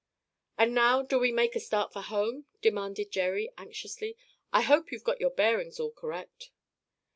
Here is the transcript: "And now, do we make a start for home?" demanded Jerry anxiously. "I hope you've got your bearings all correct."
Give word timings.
"And 0.57 0.73
now, 0.73 1.03
do 1.03 1.19
we 1.19 1.31
make 1.31 1.55
a 1.55 1.59
start 1.59 1.93
for 1.93 2.01
home?" 2.01 2.45
demanded 2.59 3.11
Jerry 3.11 3.51
anxiously. 3.55 4.17
"I 4.51 4.63
hope 4.63 4.91
you've 4.91 5.03
got 5.03 5.21
your 5.21 5.29
bearings 5.29 5.79
all 5.79 5.91
correct." 5.91 6.49